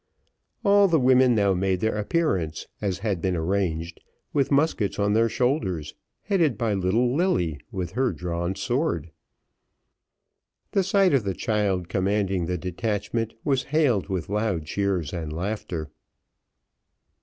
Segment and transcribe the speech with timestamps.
[0.65, 3.99] All the women now made their appearance, as had been arranged,
[4.33, 5.93] with muskets on their shoulders,
[6.23, 9.11] headed by little Lilly, with her drawn sword.
[10.71, 15.91] The sight of the child commanding the detachment was hailed with loud cheers and laughter.